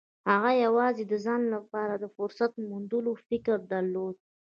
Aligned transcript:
هغه 0.31 0.51
يوازې 0.65 1.03
د 1.07 1.13
ځان 1.25 1.41
لپاره 1.55 1.93
د 1.97 2.05
فرصت 2.15 2.51
موندلو 2.67 3.11
فکر 3.27 3.57
درلود. 3.71 4.15